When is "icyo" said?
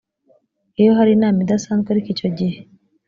2.13-2.27